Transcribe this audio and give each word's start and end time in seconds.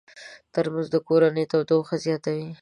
ترموز 0.53 0.87
د 0.91 0.95
کورنۍ 1.07 1.45
تودوخه 1.51 1.95
زیاتوي. 2.05 2.49